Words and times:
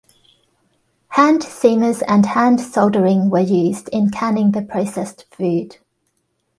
Hand 1.09 1.43
seamers 1.43 2.01
and 2.07 2.25
hand 2.25 2.59
soldering 2.59 3.29
were 3.29 3.39
used 3.39 3.87
in 3.89 4.09
canning 4.09 4.49
the 4.51 4.63
processed 4.63 5.25
food. 5.29 5.77